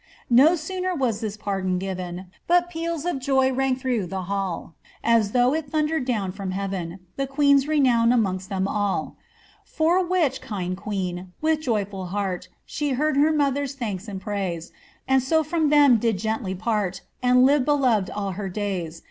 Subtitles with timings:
[0.31, 5.31] No sooner was this pardon given, But peals of joy rang through the hall, As
[5.31, 9.15] though it thundered down from Heaven, The queen's renown amongst them alL
[9.63, 14.71] For which, kind queen, with joyful heart, She heard their mothers' thanks and praise;
[15.07, 18.99] And so from them did gently part, And liyed beloved all her days.